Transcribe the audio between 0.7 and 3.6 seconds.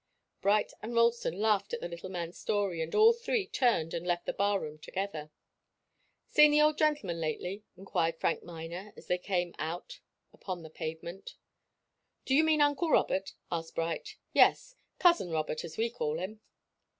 and Ralston laughed at the little man's story and all three